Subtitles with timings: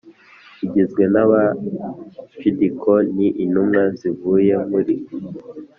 [0.65, 4.95] Igizwe n abacidikoni intumwa zivuye muri